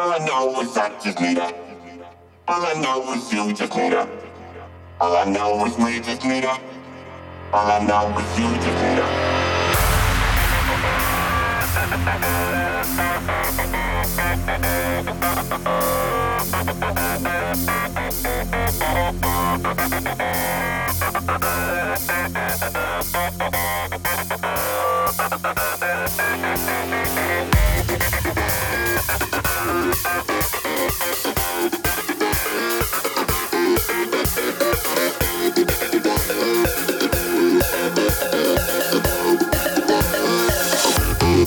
[0.00, 1.52] All I know is I just need her.
[2.48, 4.08] All I know is you just need her.
[4.98, 6.58] All I know is we just need her.
[7.52, 9.30] All I know is you just need her.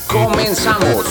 [0.08, 1.06] Comenzamos.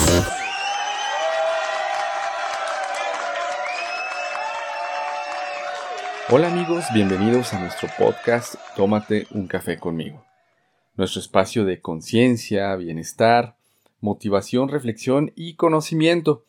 [6.29, 10.25] Hola amigos, bienvenidos a nuestro podcast Tómate un café conmigo.
[10.95, 13.55] Nuestro espacio de conciencia, bienestar,
[13.99, 16.45] motivación, reflexión y conocimiento.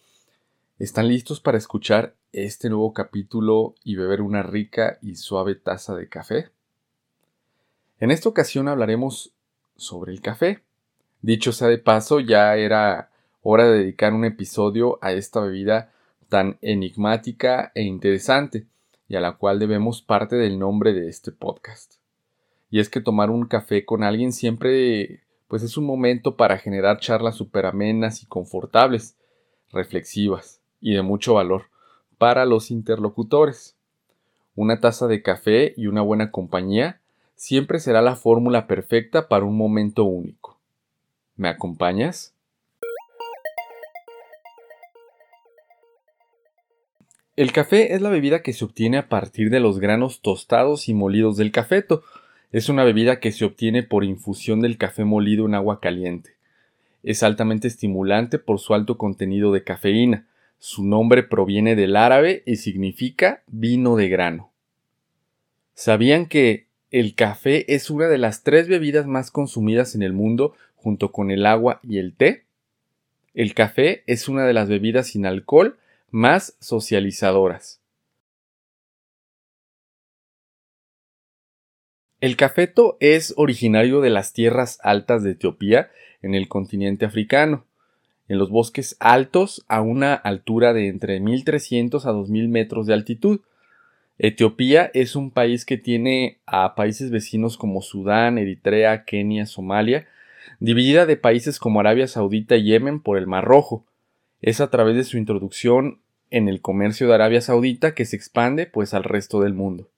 [0.78, 6.08] ¿Están listos para escuchar este nuevo capítulo y beber una rica y suave taza de
[6.08, 6.50] café?
[8.00, 9.32] En esta ocasión hablaremos
[9.76, 10.62] sobre el café.
[11.22, 13.10] Dicho sea de paso, ya era
[13.42, 15.92] hora de dedicar un episodio a esta bebida
[16.28, 18.66] tan enigmática e interesante,
[19.06, 21.94] y a la cual debemos parte del nombre de este podcast.
[22.70, 26.98] Y es que tomar un café con alguien siempre pues es un momento para generar
[26.98, 29.16] charlas súper amenas y confortables,
[29.70, 31.66] reflexivas y de mucho valor
[32.24, 33.76] para los interlocutores.
[34.56, 37.02] Una taza de café y una buena compañía
[37.34, 40.58] siempre será la fórmula perfecta para un momento único.
[41.36, 42.32] ¿Me acompañas?
[47.36, 50.94] El café es la bebida que se obtiene a partir de los granos tostados y
[50.94, 52.04] molidos del cafeto.
[52.52, 56.30] Es una bebida que se obtiene por infusión del café molido en agua caliente.
[57.02, 60.26] Es altamente estimulante por su alto contenido de cafeína.
[60.58, 64.52] Su nombre proviene del árabe y significa vino de grano.
[65.74, 70.54] ¿Sabían que el café es una de las tres bebidas más consumidas en el mundo
[70.76, 72.44] junto con el agua y el té.
[73.34, 75.76] El café es una de las bebidas sin alcohol
[76.12, 77.80] más socializadoras.
[82.20, 85.90] El cafeto es originario de las tierras altas de Etiopía
[86.22, 87.66] en el continente africano,
[88.28, 93.40] en los bosques altos a una altura de entre 1300 a 2000 metros de altitud.
[94.18, 100.06] Etiopía es un país que tiene a países vecinos como Sudán, Eritrea, Kenia, Somalia
[100.60, 103.84] dividida de países como Arabia Saudita y Yemen por el Mar Rojo.
[104.40, 108.66] Es a través de su introducción en el comercio de Arabia Saudita que se expande
[108.66, 109.88] pues al resto del mundo.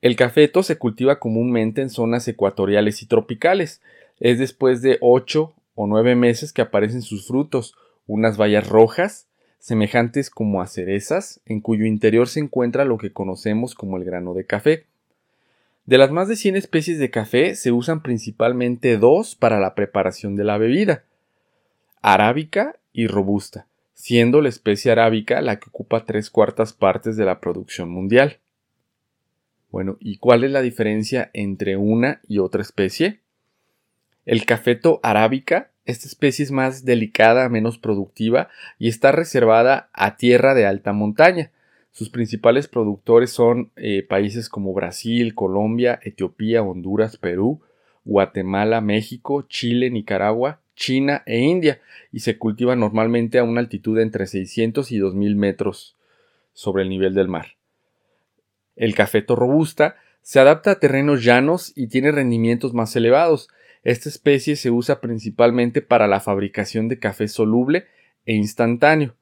[0.00, 3.82] El cafeto se cultiva comúnmente en zonas ecuatoriales y tropicales.
[4.20, 7.76] Es después de ocho o nueve meses que aparecen sus frutos,
[8.08, 9.28] unas bayas rojas,
[9.60, 14.34] semejantes como a cerezas, en cuyo interior se encuentra lo que conocemos como el grano
[14.34, 14.86] de café.
[15.86, 20.34] De las más de 100 especies de café se usan principalmente dos para la preparación
[20.34, 21.04] de la bebida,
[22.02, 27.38] arábica y robusta, siendo la especie arábica la que ocupa tres cuartas partes de la
[27.38, 28.40] producción mundial.
[29.70, 33.20] Bueno, ¿y cuál es la diferencia entre una y otra especie?
[34.28, 40.52] El cafeto arábica, esta especie es más delicada, menos productiva y está reservada a tierra
[40.52, 41.50] de alta montaña,
[41.92, 47.62] sus principales productores son eh, países como Brasil, Colombia, Etiopía, Honduras, Perú,
[48.04, 51.80] Guatemala, México, Chile, Nicaragua, China e India,
[52.12, 55.96] y se cultiva normalmente a una altitud de entre 600 y 2000 metros
[56.52, 57.56] sobre el nivel del mar.
[58.76, 63.48] El cafeto robusta se adapta a terrenos llanos y tiene rendimientos más elevados.
[63.88, 67.86] Esta especie se usa principalmente para la fabricación de café soluble
[68.26, 69.16] e instantáneo.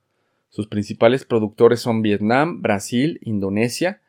[0.48, 4.00] Sus principales productores son Vietnam, Brasil, Indonesia,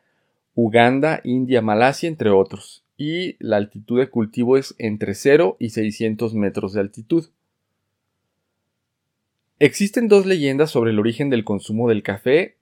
[0.56, 6.34] Uganda, India, Malasia, entre otros, y la altitud de cultivo es entre 0 y 600
[6.34, 7.28] metros de altitud.
[9.60, 12.56] Existen dos leyendas sobre el origen del consumo del café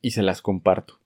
[0.00, 1.00] y se las comparto.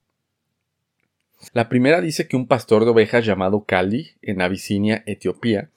[1.53, 5.71] La primera dice que un pastor de ovejas llamado Kali, en Abisinia, Etiopía,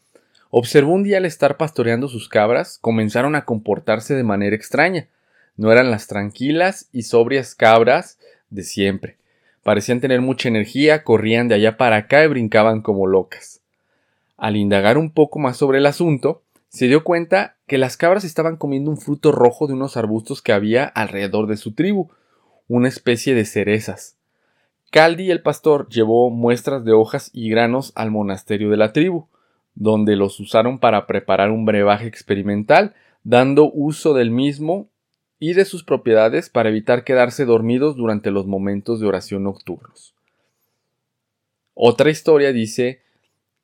[0.51, 5.09] observó un día al estar pastoreando sus cabras comenzaron a comportarse de manera extraña,
[5.57, 8.19] no eran las tranquilas y sobrias cabras
[8.51, 9.17] de siempre.
[9.63, 13.61] Parecían tener mucha energía, corrían de allá para acá y brincaban como locas.
[14.37, 18.57] Al indagar un poco más sobre el asunto, se dio cuenta que las cabras estaban
[18.57, 22.09] comiendo un fruto rojo de unos arbustos que había alrededor de su tribu,
[22.69, 24.17] una especie de cerezas.
[24.91, 29.27] Caldi el pastor llevó muestras de hojas y granos al monasterio de la tribu,
[29.79, 34.89] donde los usaron para preparar un brebaje experimental, dando uso del mismo
[35.39, 40.17] y de sus propiedades para evitar quedarse dormidos durante los momentos de oración nocturnos.
[41.75, 43.03] Otra historia dice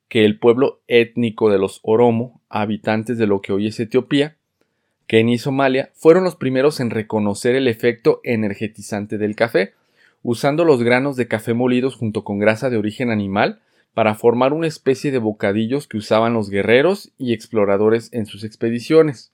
[0.08, 4.36] que el pueblo étnico de los Oromo, habitantes de lo que hoy es Etiopía,
[5.08, 9.72] Kenia y Somalia, fueron los primeros en reconocer el efecto energetizante del café,
[10.22, 13.62] usando los granos de café molidos junto con grasa de origen animal
[13.94, 19.32] para formar una especie de bocadillos que usaban los guerreros y exploradores en sus expediciones.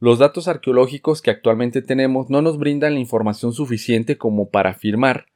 [0.00, 5.26] Los datos arqueológicos que actualmente tenemos no nos brindan la información suficiente como para afirmar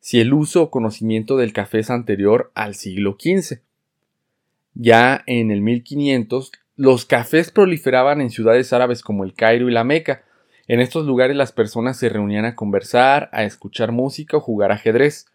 [0.00, 3.60] si el uso o conocimiento del café es anterior al siglo XV.
[4.74, 9.84] Ya en el 1500, los cafés proliferaban en ciudades árabes como el Cairo y la
[9.84, 10.22] Meca.
[10.68, 15.26] En estos lugares las personas se reunían a conversar, a escuchar música o jugar ajedrez.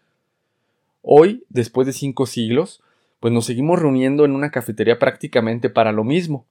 [1.06, 2.82] Hoy, después de cinco siglos,
[3.20, 6.46] pues nos seguimos reuniendo en una cafetería prácticamente para lo mismo,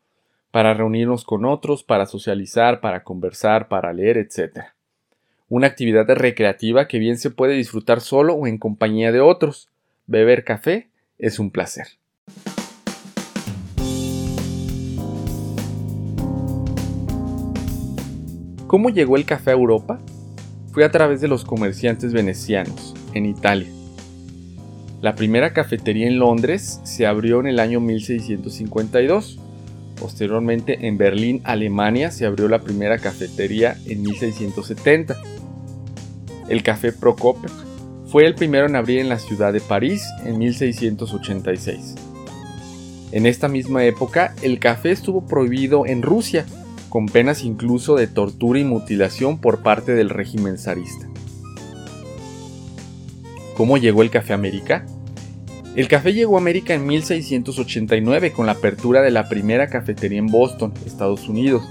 [0.52, 4.66] para reunirnos con otros, para socializar, para conversar, para leer, etc.
[5.50, 9.70] Una actividad recreativa que bien se puede disfrutar solo o en compañía de otros.
[10.06, 11.88] Beber café es un placer.
[18.68, 20.00] ¿Cómo llegó el café a Europa?
[20.72, 23.83] Fue a través de los comerciantes venecianos, en Italia.
[25.04, 29.38] La primera cafetería en Londres se abrió en el año 1652
[30.00, 35.16] Posteriormente, en Berlín, Alemania, se abrió la primera cafetería en 1670.
[36.48, 37.50] El café Procopio
[38.08, 41.96] fue el primero en abrir en la ciudad de París en 1686.
[43.12, 46.46] En esta misma época, el café estuvo prohibido en Rusia,
[46.90, 51.08] con penas incluso de tortura y mutilación por parte del régimen zarista.
[53.56, 54.86] ¿Cómo llegó el café a América?
[55.76, 60.28] El café llegó a América en 1689 con la apertura de la primera cafetería en
[60.28, 61.64] Boston, Estados Unidos,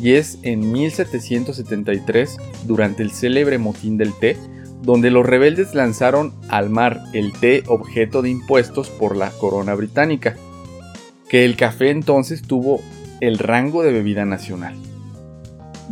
[0.00, 2.36] y es en 1773,
[2.66, 4.36] durante el célebre motín del té,
[4.82, 10.36] donde los rebeldes lanzaron al mar el té objeto de impuestos por la corona británica,
[11.28, 12.80] que el café entonces tuvo
[13.20, 14.74] el rango de bebida nacional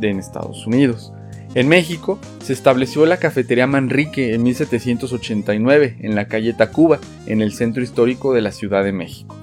[0.00, 1.12] en Estados Unidos.
[1.54, 7.52] En México se estableció la cafetería Manrique en 1789 en la calle Tacuba, en el
[7.52, 9.34] centro histórico de la Ciudad de México.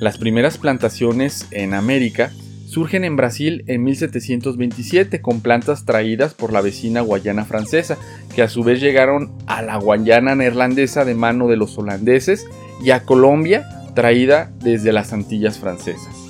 [0.00, 2.30] Las primeras plantaciones en América
[2.66, 7.96] surgen en Brasil en 1727 con plantas traídas por la vecina Guayana francesa,
[8.34, 12.46] que a su vez llegaron a la Guayana neerlandesa de mano de los holandeses
[12.84, 16.25] y a Colombia traída desde las Antillas francesas.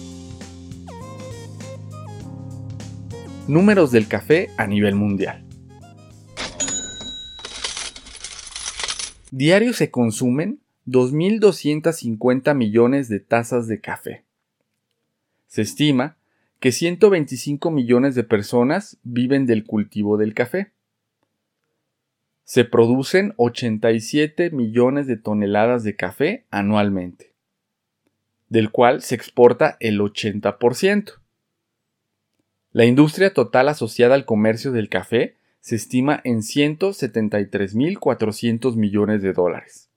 [3.49, 5.45] Números del café a nivel mundial.
[9.31, 10.59] Diario se consumen
[10.89, 14.25] 2.250 millones de tazas de café.
[15.47, 16.17] Se estima
[16.59, 20.73] que 125 millones de personas viven del cultivo del café.
[22.43, 27.33] Se producen 87 millones de toneladas de café anualmente,
[28.49, 31.21] del cual se exporta el 80%.
[32.76, 39.88] La industria total asociada al comercio del café se estima en 173.400 millones de dólares.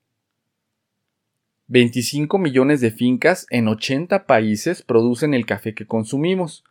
[1.67, 6.63] 25 millones de fincas en 80 países producen el café que consumimos.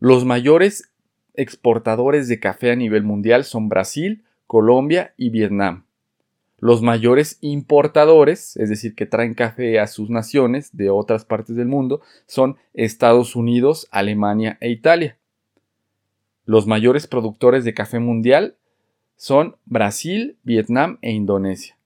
[0.00, 0.92] Los mayores
[1.32, 5.86] exportadores de café a nivel mundial son Brasil, Colombia y Vietnam.
[6.64, 11.66] Los mayores importadores, es decir, que traen café a sus naciones de otras partes del
[11.66, 15.18] mundo, son Estados Unidos, Alemania e Italia.
[16.46, 18.56] Los mayores productores de café mundial
[19.14, 21.76] son Brasil, Vietnam e Indonesia.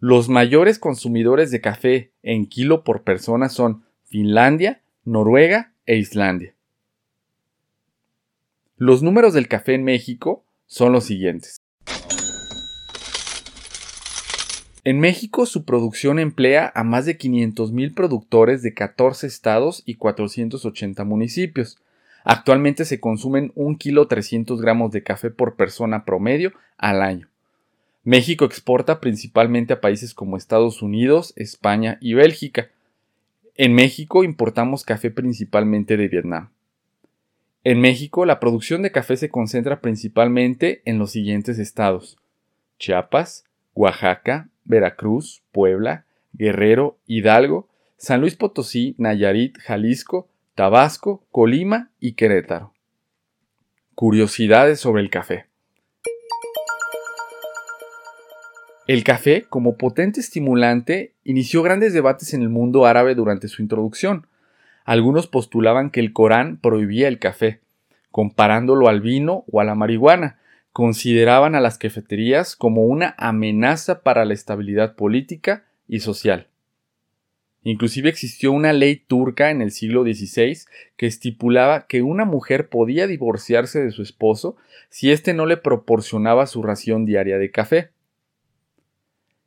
[0.00, 6.54] Los mayores consumidores de café en kilo por persona son Finlandia, Noruega e Islandia.
[8.78, 11.63] Los números del café en México son los siguientes.
[14.86, 21.04] En México su producción emplea a más de 500.000 productores de 14 estados y 480
[21.04, 21.78] municipios.
[22.22, 27.28] Actualmente se consumen 1 kilo 300 gramos de café por persona promedio al año.
[28.02, 32.68] México exporta principalmente a países como Estados Unidos, España y Bélgica.
[33.56, 36.50] En México importamos café principalmente de Vietnam.
[37.62, 42.18] En México la producción de café se concentra principalmente en los siguientes estados:
[42.78, 52.72] Chiapas, Oaxaca, Veracruz, Puebla, Guerrero, Hidalgo, San Luis Potosí, Nayarit, Jalisco, Tabasco, Colima y Querétaro.
[53.94, 55.46] Curiosidades sobre el café.
[58.86, 64.26] El café, como potente estimulante, inició grandes debates en el mundo árabe durante su introducción.
[64.84, 67.60] Algunos postulaban que el Corán prohibía el café,
[68.10, 70.38] comparándolo al vino o a la marihuana,
[70.74, 76.48] consideraban a las cafeterías como una amenaza para la estabilidad política y social.
[77.62, 80.58] Inclusive existió una ley turca en el siglo XVI
[80.96, 84.56] que estipulaba que una mujer podía divorciarse de su esposo
[84.88, 87.90] si éste no le proporcionaba su ración diaria de café.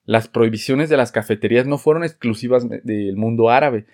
[0.06, 3.86] Las prohibiciones de las cafeterías no fueron exclusivas del mundo árabe.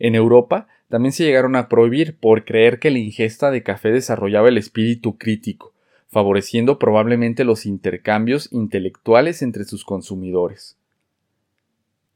[0.00, 4.48] En Europa también se llegaron a prohibir por creer que la ingesta de café desarrollaba
[4.48, 5.72] el espíritu crítico,
[6.10, 10.76] favoreciendo probablemente los intercambios intelectuales entre sus consumidores.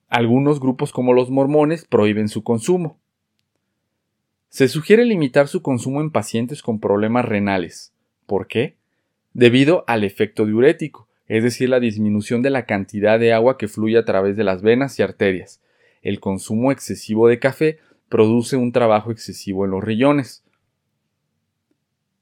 [0.08, 2.98] Algunos grupos como los mormones prohíben su consumo.
[4.48, 7.92] Se sugiere limitar su consumo en pacientes con problemas renales.
[8.26, 8.76] ¿Por qué?
[9.32, 13.98] Debido al efecto diurético, es decir, la disminución de la cantidad de agua que fluye
[13.98, 15.60] a través de las venas y arterias.
[16.02, 20.44] El consumo excesivo de café produce un trabajo excesivo en los riñones.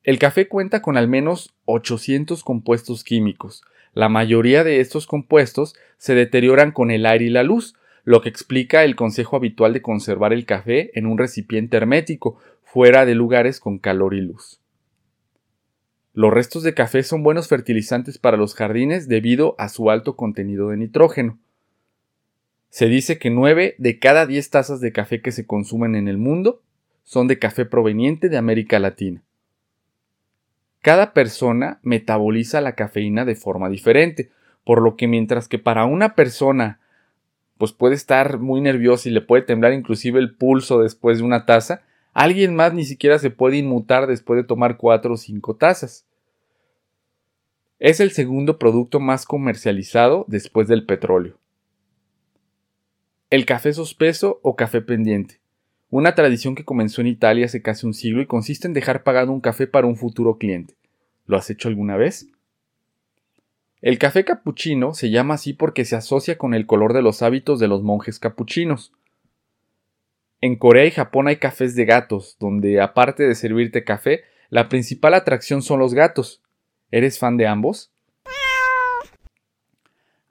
[0.05, 3.63] El café cuenta con al menos 800 compuestos químicos.
[3.95, 8.29] La mayoría de estos compuestos se deterioran con el aire y la luz, lo que
[8.29, 13.61] explica el consejo habitual de conservar el café en un recipiente hermético, fuera de lugares
[13.61, 14.61] con calor y luz.
[16.15, 20.71] Los restos de café son buenos fertilizantes para los jardines debido a su alto contenido
[20.71, 21.39] de nitrógeno.
[22.71, 26.19] Se dice que 9 de cada 10 tazas de café que se consumen en el
[26.19, 26.61] mundo
[27.05, 29.23] son de café proveniente de América Latina.
[30.83, 34.31] Cada persona metaboliza la cafeína de forma diferente,
[34.65, 36.81] por lo que mientras que para una persona
[37.57, 41.47] pues puede estar muy nerviosa y le puede temblar inclusive el pulso después de una
[41.47, 46.05] taza, alguien más ni siquiera se puede inmutar después de tomar cuatro o cinco tazas.
[47.79, 51.39] Es el segundo producto más comercializado después del petróleo.
[53.31, 55.42] El café sospeso o café pendiente.
[55.93, 59.31] Una tradición que comenzó en Italia hace casi un siglo y consiste en dejar pagado
[59.31, 60.75] un café para un futuro cliente.
[61.27, 62.29] ¿Lo has hecho alguna vez?
[63.83, 67.61] El café capuchino se llama así porque se asocia con el color de los hábitos
[67.61, 68.95] de los monjes capuchinos.
[70.41, 75.13] En Corea y Japón hay cafés de gatos, donde aparte de servirte café, la principal
[75.13, 76.41] atracción son los gatos.
[76.91, 77.93] ¿Eres fan de ambos?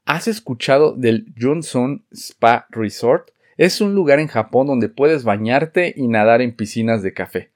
[0.05, 3.29] ¿Has escuchado del Johnson Spa Resort?
[3.61, 7.51] Es un lugar en Japón donde puedes bañarte y nadar en piscinas de café.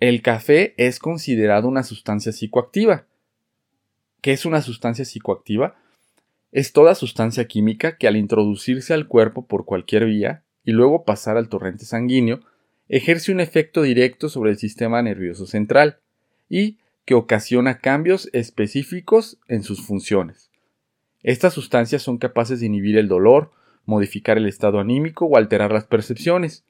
[0.00, 3.06] El café es considerado una sustancia psicoactiva.
[4.20, 5.76] ¿Qué es una sustancia psicoactiva?
[6.50, 11.36] Es toda sustancia química que al introducirse al cuerpo por cualquier vía y luego pasar
[11.36, 12.40] al torrente sanguíneo,
[12.88, 16.00] ejerce un efecto directo sobre el sistema nervioso central
[16.48, 20.50] y que ocasiona cambios específicos en sus funciones.
[21.22, 23.52] Estas sustancias son capaces de inhibir el dolor,
[23.86, 26.64] modificar el estado anímico o alterar las percepciones.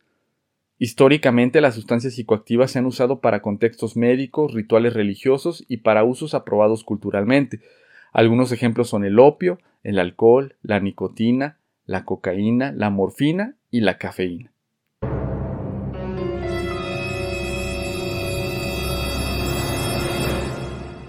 [0.79, 6.35] Históricamente las sustancias psicoactivas se han usado para contextos médicos, rituales religiosos y para usos
[6.35, 7.61] aprobados culturalmente.
[8.12, 13.99] Algunos ejemplos son el opio, el alcohol, la nicotina, la cocaína, la morfina y la
[13.99, 14.52] cafeína.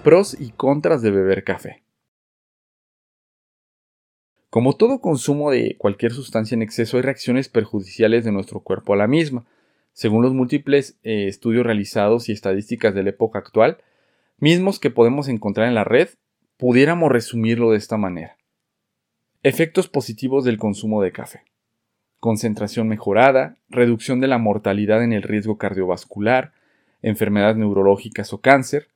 [0.02, 1.81] Pros y contras de beber café.
[4.52, 8.98] Como todo consumo de cualquier sustancia en exceso, hay reacciones perjudiciales de nuestro cuerpo a
[8.98, 9.46] la misma.
[9.94, 13.78] Según los múltiples eh, estudios realizados y estadísticas de la época actual,
[14.36, 16.10] mismos que podemos encontrar en la red,
[16.58, 18.36] pudiéramos resumirlo de esta manera.
[19.42, 21.44] Efectos positivos del consumo de café.
[22.20, 26.52] Concentración mejorada, reducción de la mortalidad en el riesgo cardiovascular,
[27.00, 28.88] enfermedades neurológicas o cáncer,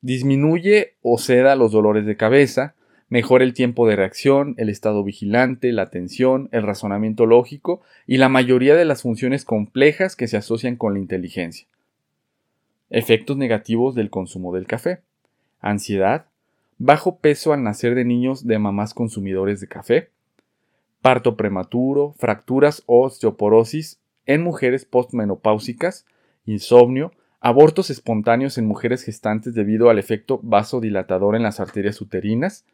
[0.00, 2.74] disminuye o ceda los dolores de cabeza,
[3.08, 8.28] mejora el tiempo de reacción, el estado vigilante, la atención, el razonamiento lógico y la
[8.28, 11.66] mayoría de las funciones complejas que se asocian con la inteligencia.
[12.90, 15.00] Efectos negativos del consumo del café.
[15.60, 16.26] Ansiedad,
[16.78, 20.10] bajo peso al nacer de niños de mamás consumidores de café,
[21.02, 26.06] parto prematuro, fracturas o osteoporosis en mujeres postmenopáusicas,
[26.44, 32.64] insomnio, abortos espontáneos en mujeres gestantes debido al efecto vasodilatador en las arterias uterinas,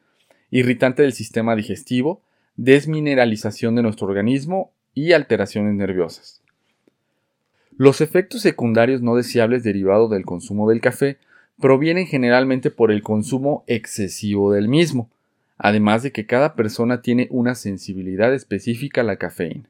[0.55, 2.23] irritante del sistema digestivo,
[2.55, 6.43] desmineralización de nuestro organismo y alteraciones nerviosas.
[7.77, 11.19] Los efectos secundarios no deseables derivados del consumo del café
[11.61, 15.11] provienen generalmente por el consumo excesivo del mismo,
[15.59, 19.69] además de que cada persona tiene una sensibilidad específica a la cafeína.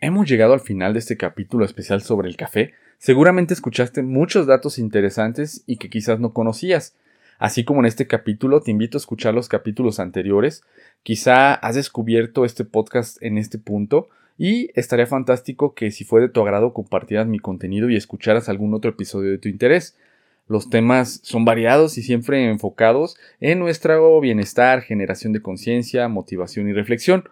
[0.00, 2.74] Hemos llegado al final de este capítulo especial sobre el café.
[2.98, 6.94] Seguramente escuchaste muchos datos interesantes y que quizás no conocías.
[7.42, 10.62] Así como en este capítulo, te invito a escuchar los capítulos anteriores.
[11.02, 16.28] Quizá has descubierto este podcast en este punto Y estaría fantástico que si fue de
[16.28, 19.98] tu agrado compartieras mi contenido y escucharas algún otro episodio de tu interés.
[20.46, 26.72] Los temas son variados y siempre enfocados en nuestro bienestar, generación de conciencia, motivación y
[26.72, 27.24] reflexión.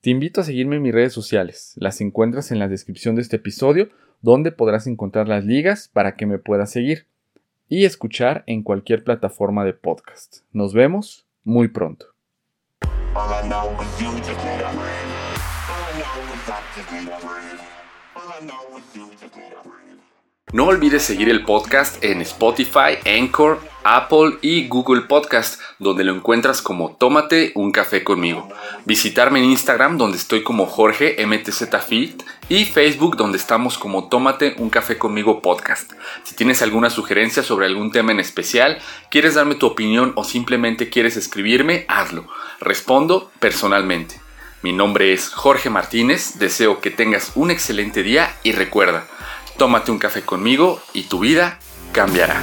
[0.00, 1.74] Te invito a seguirme en mis redes sociales.
[1.76, 3.90] Las encuentras en la descripción de este episodio,
[4.22, 7.04] donde podrás encontrar las ligas para que me puedas seguir
[7.68, 10.38] y escuchar en cualquier plataforma de podcast.
[10.52, 12.06] Nos vemos muy pronto.
[20.50, 26.62] No olvides seguir el podcast en Spotify, Anchor, Apple y Google Podcast, donde lo encuentras
[26.62, 28.48] como Tómate un café conmigo.
[28.86, 34.70] Visitarme en Instagram, donde estoy como Jorge MTZFit, y Facebook, donde estamos como Tómate un
[34.70, 35.92] café conmigo podcast.
[36.24, 38.78] Si tienes alguna sugerencia sobre algún tema en especial,
[39.10, 42.26] quieres darme tu opinión o simplemente quieres escribirme, hazlo.
[42.58, 44.18] Respondo personalmente.
[44.62, 49.06] Mi nombre es Jorge Martínez, deseo que tengas un excelente día y recuerda,
[49.58, 51.58] Tómate un café conmigo y tu vida
[51.92, 52.40] cambiará.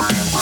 [0.00, 0.39] Bye.